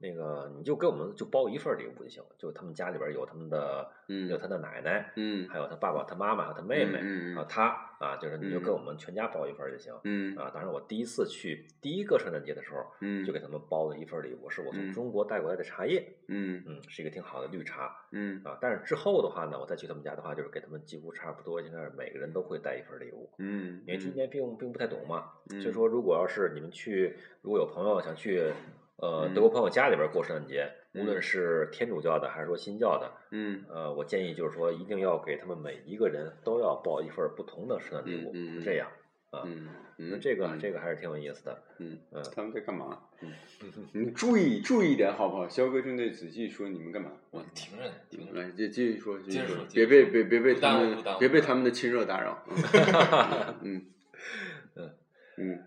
[0.00, 7.64] 那个你就给我们就包一份礼物就行，就他们家里边有他们的，嗯有他的奶奶，嗯还有他爸爸、他妈妈、他妹妹，嗯嗯嗯还有他
[7.98, 9.92] 啊，就是你就嗯给我们全家包一份就行。
[10.04, 18.56] 嗯啊，当时我第一次去第一个圣诞节的时候，嗯就给他们包了一份礼物，是我从嗯中国带过来的茶叶，嗯嗯，是一个挺好的绿茶嗯啊。
[18.60, 23.28] 但是之后的话呢，我再去他们家的话，就是给他们几乎差不多，应该是每个人都会带一份礼物。
[23.38, 28.52] 嗯，因为今年并并不太懂嘛，嗯所以说如果要是你们去，如果有朋友想去，
[29.00, 38.88] 呃，嗯德国朋友家里边过圣诞节，无嗯论是天主教的还是说新教的，嗯呃，我建议就是说一定要给他们每一个人都要报一份不同的圣诞礼物，嗯嗯嗯这样
[39.30, 42.98] 啊，嗯嗯，那这个嗯这个还是挺有意思的，嗯嗯他们在干嘛？
[43.20, 43.32] 嗯，
[43.94, 45.48] 你注意注意一点好不好？
[45.48, 47.12] 肖哥正在仔细说你们干嘛？
[47.30, 48.42] 我停着呢，停着呢。
[48.42, 52.42] 来，继继续说，继续说别被别别被他们耽耽别被他们的亲热打扰。
[53.62, 53.86] 嗯
[54.74, 54.90] 嗯
[55.36, 55.62] 嗯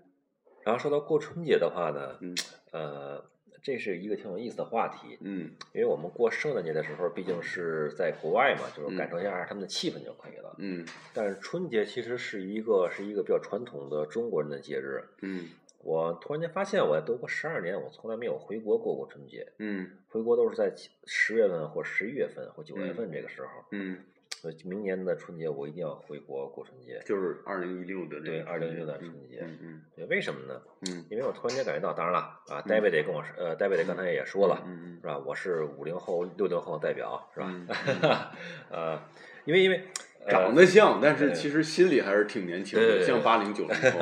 [0.64, 2.36] 然后说到过春节的话呢，嗯。
[2.72, 3.22] 呃，
[3.62, 5.52] 这是一个挺有意思的话题，嗯。
[5.74, 10.56] 因为我们过圣诞节的时候毕竟是在国外嘛，就是嗯感受一下他们的气氛就可以了。
[10.58, 10.86] 嗯。
[11.14, 15.04] 但是春节其实是一个是一个比较传统的中国人的节日。
[15.22, 15.50] 嗯。
[15.84, 19.92] 我突然间发现，我在德国十二年，我从来没有回国过过春节，嗯。
[20.10, 20.74] 回国都是在
[21.06, 23.48] 十月份或十一月份或九月份这个时候。
[23.72, 24.11] 嗯，所
[24.50, 27.00] 以明年的春节我一定要回国过春节。
[27.06, 30.62] 就是二零一六的对二零一六的春节嗯嗯对，为什么呢？
[30.88, 35.18] 嗯因为我突然间感觉到，当然了啊，David 也跟我说，呃，David 刚才也说了，嗯嗯是吧？
[35.20, 37.52] 我是五零后、六零后代表，是吧？
[38.72, 39.04] 嗯呃，
[39.46, 39.84] 因为因为
[40.26, 44.00] 呃长得像，但是其实心里还是挺年轻的，像八零九零后。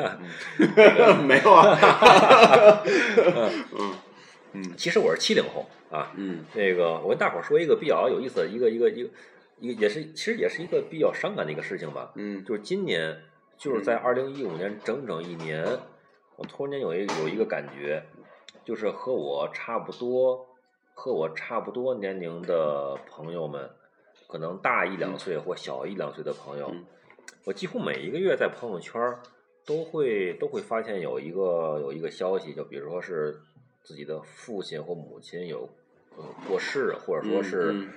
[0.59, 2.83] 嗯 没有啊。
[3.77, 3.95] 嗯
[4.53, 9.09] 嗯其实我是七零后啊，嗯那个我跟大伙儿说一个比较有意思的一个一个一个
[9.59, 12.43] 一个也是其实也是一个比较伤感的一个事情吧，嗯。
[12.45, 13.21] 就是今年
[13.57, 14.01] 就是在嗯。
[14.03, 15.65] 二零一五年整整一年，
[16.37, 18.03] 我突然间有一有一个感觉，
[18.63, 20.47] 就是和我差不多
[20.93, 23.69] 和我差不多年龄的朋友们，
[24.27, 26.85] 可能大一两岁或小一两岁的朋友，嗯。
[27.45, 29.19] 我几乎每一个月在朋友圈儿
[29.65, 33.39] 都会都会发现有一个有一个消息，就比如说是
[33.83, 35.69] 自己的父亲或母亲有
[36.15, 37.87] 呃过世，或者说是。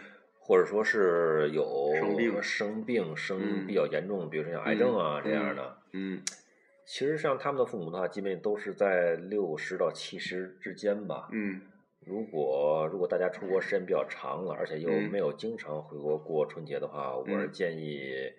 [0.44, 5.76] 或者说是有生病生病生嗯比较严重，比如说像癌症啊、嗯这样的。
[5.92, 6.20] 嗯
[6.84, 11.28] 其实像他们的父母的话，基本都是在六十到七十之间吧。
[11.30, 11.60] 嗯
[12.04, 18.32] 如果如果大家出国时间比较长了，而且又嗯没有经常回国过春节的话，我是嗯建议，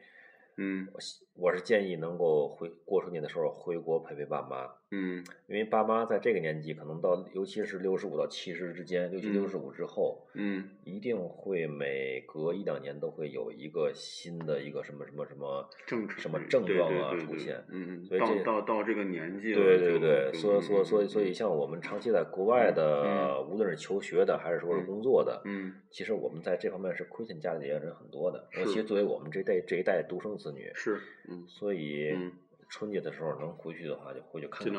[0.58, 0.90] 嗯
[1.36, 5.26] 我是建议能够回过春节的时候回国陪陪爸妈，嗯。
[5.48, 9.34] 因为爸妈在这个年纪，可能到尤其是六十五到七十之间，六七嗯。
[9.34, 10.70] 六十五之后，嗯。
[10.84, 17.64] 一定会每隔一两年都会有一个新的一个什么什么什么正常什么症状啊出现。
[17.70, 25.74] 嗯嗯，所以这到到到这个年纪了，对对对，所以所以所以嗯所以像我们长期在国外的，无论是求学的还是说是嗯工作的，嗯。
[25.90, 31.46] 其实我们在这方面是亏欠家里人很多的，尤其作为我们这一代这一代独生子女，是嗯。
[31.48, 32.32] 所以嗯
[32.74, 34.74] 春节的时候能回去的话，就回去看看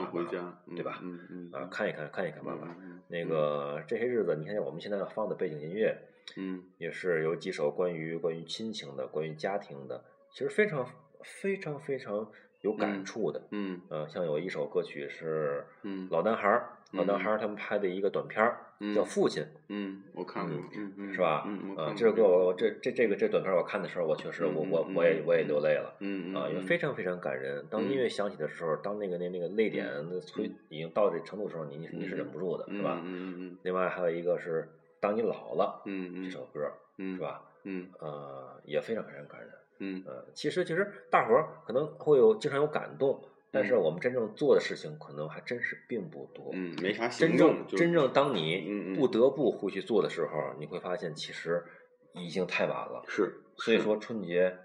[0.75, 0.99] 对吧？
[1.01, 2.77] 嗯嗯啊，看一看，看一看爸爸。
[3.07, 5.97] 那个这些日子，你看我们现在放的背景音乐，
[6.37, 10.85] 嗯也是有几首关于关于亲情的、关于家庭的，其实非常
[11.23, 12.29] 非常非常
[12.65, 13.41] 有感嗯触的。
[13.51, 18.57] 嗯呃，像有一首歌曲是嗯老男孩儿，老男嗯孩儿他们拍的一个短片儿，
[18.95, 19.43] 叫嗯《父亲》。
[19.69, 21.45] 嗯，我看过，嗯嗯，是吧？
[21.47, 25.95] 嗯，我呃，看这首歌我我这这这个这短片儿我看的时候，我确实我我嗯我也我也嗯流泪了。
[26.01, 27.63] 嗯嗯啊，因为嗯非常非常感人。
[27.71, 32.99] 当音嗯乐响起的时候，当那个那那个泪点那催已经到这程度的时候，你你你是忍不住的，是吧？
[33.05, 34.67] 嗯嗯另外还有一个是
[35.01, 37.21] 当你老了嗯嗯，这首歌，嗯是？
[37.21, 37.43] 吧？
[37.67, 39.51] 嗯呃，也非常非常感人。
[39.79, 46.51] 嗯呃，其实其实大伙儿可能会有经常有感动，但是嗯我们真正做的事情可能还真是并不多。
[46.53, 51.65] 嗯，没啥真行动，就正真正当嗯你嗯不得不会去做的时候，你会发现其实
[52.13, 53.03] 已经太晚了。
[53.09, 54.57] 是，所以说春节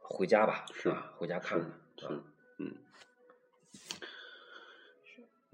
[0.00, 1.12] 回家吧，是吧？
[1.16, 1.70] 回家看看。
[1.96, 2.22] 是啊，
[2.58, 2.74] 嗯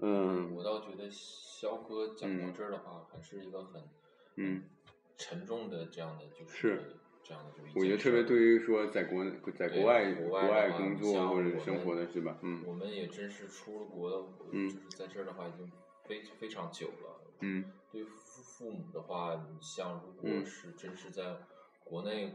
[0.03, 3.83] 嗯我倒觉得肖哥讲到这儿的话，还是一个很
[4.37, 4.63] 嗯，
[5.19, 6.97] 沉重的这样的就是是
[7.31, 9.25] 这样的就一我觉得特别对于说在国
[9.57, 12.37] 在国外国国外工作或者生活的是吧？
[12.43, 14.17] 嗯我们也真是出了国的，
[14.51, 15.71] 嗯就是在这儿的话已经
[16.03, 17.21] 非非常久了。
[17.43, 21.37] 嗯对父父母的话，你像如果嗯是真是在
[21.85, 22.35] 国内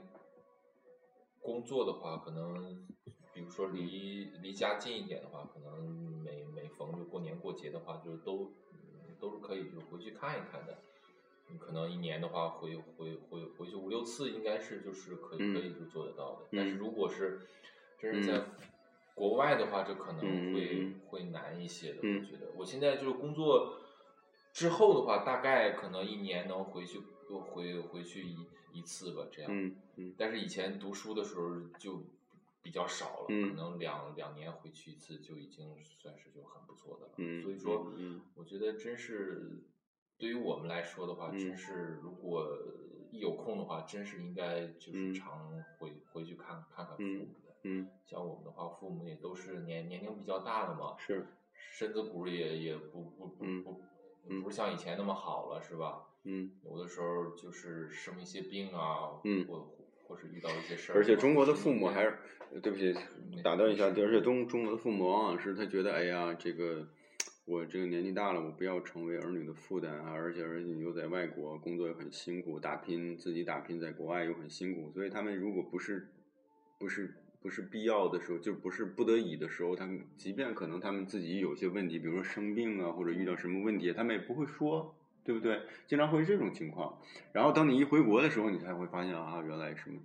[1.42, 2.88] 工作的话，可能
[3.34, 10.78] 比如说离离家近一点的话，可能每每逢就过年过节的话，就是都嗯都是可以就回去看一看的。
[11.50, 16.48] 你可能一年的话回回回回去五六次，应该是就是可以嗯可以就做得到的。
[16.52, 17.42] 但是嗯如果是
[18.00, 18.46] 真是嗯在
[19.14, 20.22] 国外的话，这可能
[20.54, 22.00] 会嗯会难一些的。
[22.02, 23.80] 嗯我觉得我现在就是工作
[24.54, 27.00] 之后的话，大概可能一年能回去
[27.52, 29.52] 回回去一一次吧，这样。
[29.54, 32.04] 嗯嗯但是以前读书的时候就
[32.62, 37.14] 比较少了，嗯可能两两年回去一次就已经算是就很不错的了。
[37.18, 39.62] 嗯所以说，嗯我觉得真是
[40.18, 42.48] 对于我们来说的话，嗯真是如果
[43.12, 47.56] 一有空的话，真是应该就是嗯常回、回去看看看父嗯母的。
[47.64, 53.82] 嗯像我们的话，父母也都是年年龄比较大的嘛，是身子骨也也不不不嗯不
[54.30, 56.04] 嗯不是像以前那么好了，是吧？
[56.24, 56.52] 嗯。
[56.64, 59.76] 有的时候就是生一些病啊，嗯或
[60.08, 62.18] 或是遇到一些事儿，而且中国的父母还是，
[62.62, 62.94] 对不起，
[63.44, 66.88] 打断一下，而且中中国的父母往往是他觉得，哎呀，这个
[67.46, 76.10] 我这个年纪大了，我不要成为儿女的负担啊，而且儿女又在外国工作又很辛苦，打拼自己打拼在国外又很辛苦，所以他们如果不是
[76.78, 84.96] 不是不是必要的时候，就不是不得已的时候，他们即便可能他们自己有些问题，比如说生病啊，或者遇到什么问题，他们也不会说。
[85.26, 85.60] 对不对？
[85.88, 87.02] 经常会是这种情况，
[87.34, 90.00] 然后当你一回国的时候，你才会发现啊，原来什么，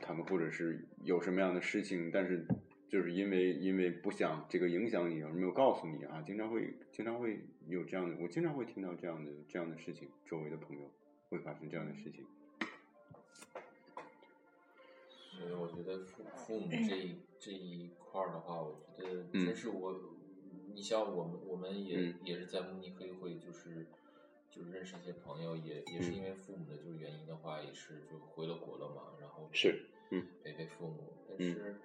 [0.00, 2.46] 他们或者是有什么样的事情，但是
[2.88, 10.88] 就是因为因为不想这个影响你，而没有告诉你啊，经常会经常会有这样的，我经常会听到这样的这样的事情，周围的朋友
[11.28, 12.24] 会发生这样的事情。
[15.38, 19.44] 所以我觉得父父母这一这一块儿的话，我觉得嗯。
[19.44, 20.00] 真是我，
[20.72, 22.14] 你像我们我们也、嗯。
[22.24, 23.84] 也是在慕尼黑会就是
[24.50, 26.14] 就是认识一些朋友，也也是嗯。
[26.14, 30.24] 因为父母的就是原因的话，也是就回了国了嘛，然后是嗯。
[30.42, 31.52] 陪陪父母，但嗯。
[31.52, 31.76] 是。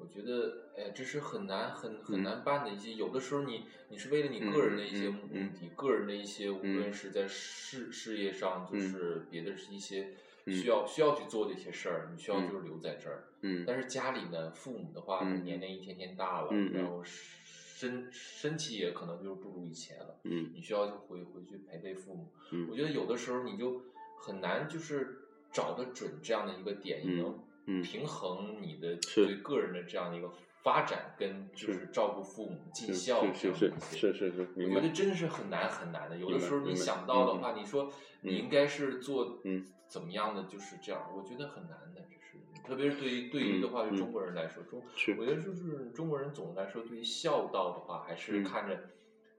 [0.00, 2.94] 我觉得，哎，这是很难、很嗯很难办的一些。
[2.94, 10.14] 有的时候你，你是为了你个人的一些嗯目嗯的，个人的一些，无嗯论是在事事业上，就嗯是别的是一些
[10.46, 13.24] 嗯需要需要去做的一些事儿，你需要嗯就是留在这儿。
[13.42, 20.20] 嗯但是家里呢，父母的话，嗯年龄一天天大了，然后身身体也可能就是不如以前了。
[20.24, 22.28] 嗯你需要就回回去陪陪父母。
[22.52, 23.82] 嗯我觉得有的时候你就
[24.18, 25.18] 很难就是
[25.52, 30.30] 找得准这样的一个点，你嗯能嗯平衡你的对个人的这样的一个
[30.62, 33.72] 发展，跟就是是照顾父母尽孝这是是。
[33.92, 34.88] 是是是，我觉得。
[34.90, 36.16] 真的是很难很难的。
[36.18, 37.92] 有的时候你想到的嗯话，你说
[38.22, 42.00] 你嗯应该是做嗯怎么样的，就是这样，我觉得很难的。
[42.02, 44.82] 就是特别是对于对于的话，嗯就中国人来说，中
[45.18, 48.90] 我觉得就是中国人总的来说，对于孝道的话，还是嗯看着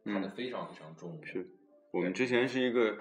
[0.06, 1.28] 嗯看得非常非常重的。
[1.28, 1.48] 是
[1.92, 2.98] 我们之前是一个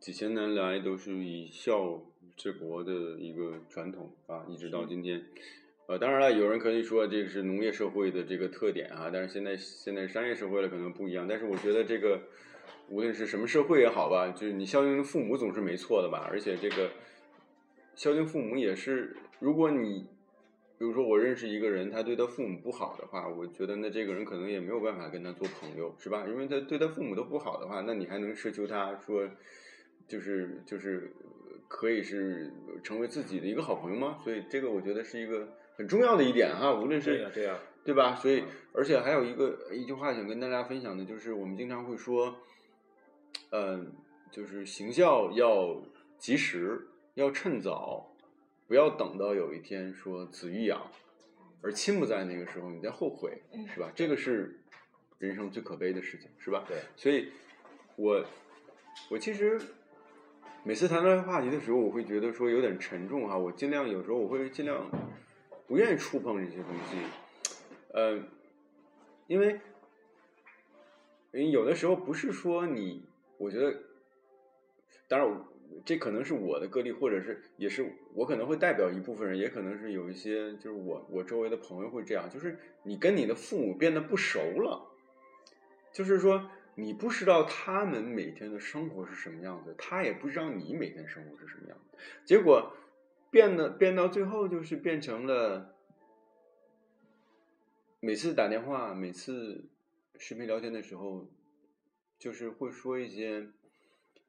[0.00, 2.00] 几千年来都是以孝
[2.36, 5.22] 治国的一个传统啊，一直到今天。
[5.86, 11.26] 呃，当然了，有人可以说这个是农业社会的这个特点啊，但是现在现在商业社会了可能不一样。
[11.28, 12.20] 但是我觉得这个
[12.88, 16.90] 无论是什么社会也好吧，就是你孝敬父母总是没错的吧，而且这个
[17.96, 20.06] 孝敬父母也是，如果你
[20.78, 26.24] 比如说我认识一个人，他对他父母不好的话，我觉得那这个人可能也没有办法跟他做朋友，是吧？
[26.28, 29.28] 因为他对他父母都不好的话，那你还能奢求他说，
[30.08, 31.12] 就是就是
[31.68, 34.18] 可以是成为自己的一个好朋友吗？
[34.22, 38.14] 所以这个我觉得是一个很重要的一点哈，无论是对呀对呀对吧？
[38.14, 42.36] 所以嗯，而且还有一个一句话想跟大家分享的，就是我们经常会说，
[43.50, 43.92] 嗯、
[44.30, 45.82] 就是行孝要
[46.18, 48.14] 及时，要趁早，
[48.68, 50.90] 不要等到有一天说子欲养，
[51.60, 53.42] 而亲不在那个时候，你再后悔，
[53.74, 53.90] 是吧？
[53.94, 54.60] 这个是
[55.18, 56.64] 人生最可悲的事情，是吧？
[56.68, 57.32] 对，所以
[57.96, 58.24] 我
[59.10, 59.60] 我其实
[60.64, 64.88] 每次谈到话题的时候，我会觉得说有点沉重哈，我尽量有时候我会尽量
[65.66, 66.98] 不愿意触碰这些东西，
[67.92, 68.16] 呃，
[69.26, 69.60] 因为
[71.32, 73.04] 因为有的时候不是说你，
[73.38, 73.76] 我觉得，
[75.08, 75.44] 当然
[75.84, 84.88] 这可能是我的个例，或者是也是我可能会代表一部分人，也可能是有一些就是我我周围的朋友会这样，就是你跟你的父母变得不熟了。
[85.92, 92.74] 就是说，你不知道他们每天的生活是什么样子，他也不知道你每天生活是什么样子，结果
[93.30, 95.74] 变得变到最后，就是变成了
[98.00, 99.68] 每次打电话、每次
[100.16, 101.28] 视频聊天的时候，
[102.18, 103.48] 就是会说一些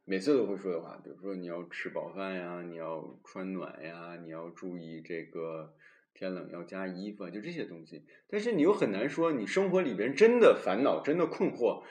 [0.05, 5.73] 每次都会说的话，比如说你要吃饱饭呀，你要穿暖呀，你要注意这个
[6.13, 8.05] 天冷要加衣服啊，就这些东西。
[8.27, 11.83] 但是你又很难说，你生活里边真的烦恼、真的困惑，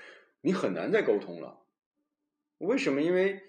[0.43, 1.61] 你很难再沟通了。
[2.59, 3.01] 为什么？
[3.01, 3.41] 因为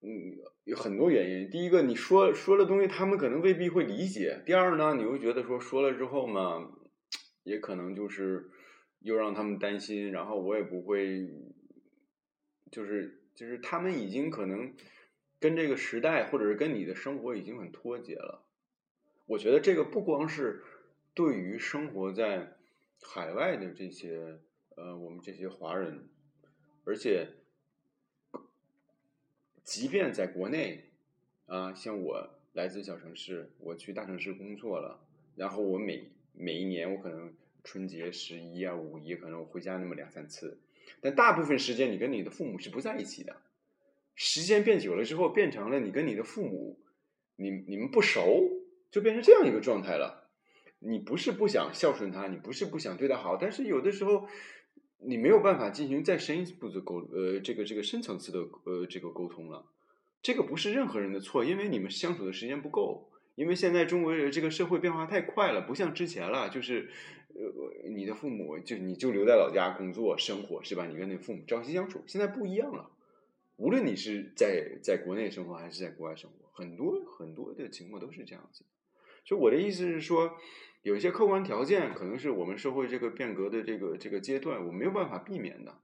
[0.00, 1.50] 嗯，有很多原因。
[1.50, 6.72] 第一个，你说说了东西，他们可能未必会理解；第二呢，你又觉得说说了之后嘛，
[7.42, 8.50] 也可能就是
[9.00, 11.28] 又让他们担心，然后我也不会，
[12.70, 14.74] 就是就是他们已经可能
[15.38, 18.44] 跟这个时代或者是跟你的生活已经很脱节了。
[19.26, 20.62] 我觉得这个不光是
[21.14, 22.56] 对于生活在
[23.00, 24.40] 海外的这些
[24.76, 26.08] 呃我们这些华人，
[26.84, 27.28] 而且
[29.62, 30.84] 即便在国内
[31.46, 35.00] 啊，像我来自小城市，我去大城市工作了，
[35.36, 40.58] 然后我每每一年我可能春节、十一啊、五一可能我回家那么两三次，
[41.00, 43.36] 但大部分时间你跟你的父母是不在一起的。
[44.14, 46.78] 时间变久了之后，变成了你跟你的父母，
[47.36, 48.42] 你你们不熟，
[48.90, 50.28] 就变成这样一个状态了。
[50.80, 54.28] 你不是不想孝顺他，你不是不想对他好，但是有的时候
[55.04, 59.66] 你没有办法进行再深一步的沟呃这个这个深层次的呃这个沟通了。
[60.22, 63.08] 这个不是任何人的错，因为你们相处的时间不够。
[63.34, 66.90] 因为现在中国这个社会变化太快了，不像之前了，就是
[67.34, 70.86] 呃你的父母就你就留在老家工作生活是吧？
[70.86, 72.90] 你跟你父母朝夕相处，现在不一样了。
[73.56, 78.64] 无论你是在在国内生活还是在国外生活，很多很多的情况都是这样子。
[79.24, 80.36] 所以我的意思是说，
[80.82, 85.78] 有一些客观条件可能是我们社会这个变革的这个这个阶段，我没有办法避免的。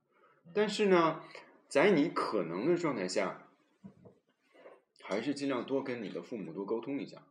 [0.52, 1.22] 但是呢，
[1.68, 3.46] 在你可能的状态下，
[5.02, 7.22] 还是尽量多跟你的父母多沟通一下。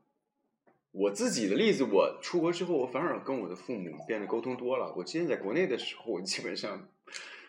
[0.91, 4.93] 我自己的例子，我出国之后，我反而跟我的父母变得沟通多了。
[4.95, 6.87] 我之前在国内的时候，我基本上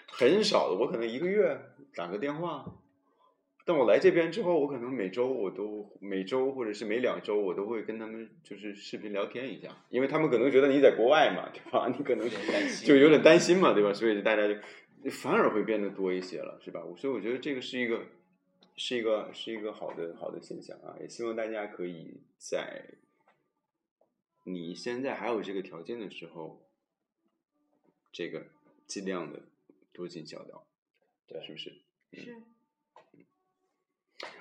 [0.09, 1.61] 很少的，我可能一个月
[1.95, 2.65] 打个电话。
[3.69, 11.87] 但我来这边之后，我可能每周我都每周或者是每两周，我都会跟他们就是视频聊天一下，因为他们可能觉得你在国外嘛，对吧？
[11.95, 13.93] 你可能有担心就有点担心嘛，对吧？
[13.93, 14.55] 所以大家就
[15.11, 16.81] 反而会变得多一些了，是吧？
[16.97, 18.07] 所以我觉得这个是一个
[18.75, 22.85] 是一个是一个好的好的现象啊，也希望大家可以在
[24.45, 26.67] 你现在还有这个条件的时候，
[28.11, 28.47] 这个
[28.87, 29.43] 尽量的
[29.93, 30.67] 多尽孝道，
[31.27, 31.75] 对是不是？
[32.15, 32.35] 是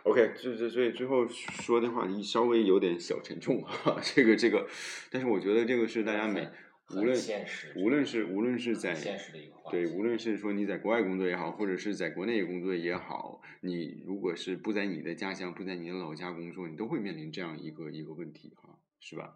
[0.03, 4.67] OK，这这所以最后说的话题稍微有点小沉重哈，这个这个，
[5.11, 6.47] 但是我觉得这个是大家每
[6.95, 19.36] 无论现实无论是无论是在现实的一个话对，无论是说你在国外工作也好，或者是在国内工作也好，你如果是不在你的家乡，不在你的老家工作，你都会面临这样一个一个问题哈，是吧？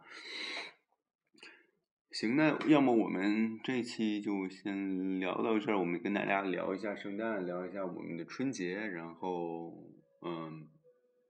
[2.11, 9.90] 行，那要么我们这一期就先聊到这儿，我们跟大家聊一下圣诞，聊一下我们的春节，然后
[10.21, 10.67] 嗯，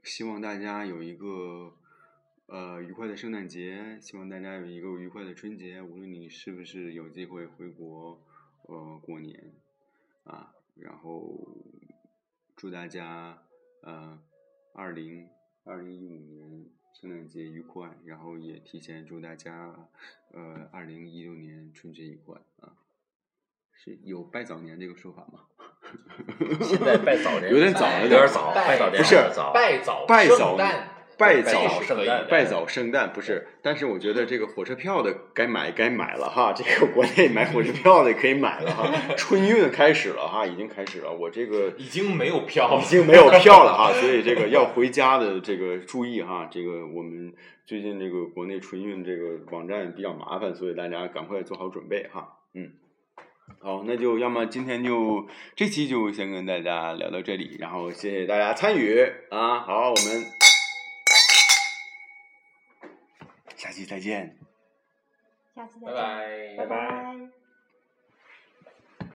[0.04, 1.74] 希望大家有一个
[2.48, 8.22] 呃愉快的圣诞节，希望大家有一个愉快的春节，无论你是不是有机会回国
[8.64, 9.54] 呃过年
[10.26, 11.58] 啊，然后
[12.56, 13.42] 祝大家
[13.82, 14.22] 呃
[14.74, 15.30] 二零
[15.64, 19.90] 二零一五年圣诞节愉快，然后也提前祝大家
[20.34, 22.76] 呃二零一六年春节愉快啊。
[23.74, 25.48] 是有拜早年这个说法吗？
[26.62, 29.16] 现在拜早年有点早了，有点早，拜早年不是。
[29.54, 30.88] 拜早拜早圣诞
[31.18, 47.32] 拜早早圣诞拜早圣诞不是，但是我觉得这个火车票的该买该买了哈， 这个国内买火车票的可以买了哈， 春运开始了哈，已经开始了，我这个已经没有票已经没有票了哈，所以这个要回家的这个注意哈，这个我们
[47.66, 52.72] 最近这个国内春运这个网站比较麻烦，所以大家赶快做好准备哈，嗯。
[53.60, 59.60] 好，那就要么今天就这期就先跟大家聊到这里，然后谢谢大家参与啊！
[59.62, 60.26] 好，我们
[63.56, 64.38] 下期再见。
[65.56, 67.41] 下期再见拜见，拜拜拜